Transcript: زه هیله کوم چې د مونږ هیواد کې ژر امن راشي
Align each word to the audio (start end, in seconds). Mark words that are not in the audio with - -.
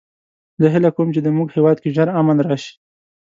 زه 0.61 0.67
هیله 0.73 0.89
کوم 0.95 1.07
چې 1.15 1.19
د 1.23 1.27
مونږ 1.35 1.49
هیواد 1.55 1.77
کې 1.83 1.93
ژر 1.95 2.07
امن 2.19 2.37
راشي 2.47 2.73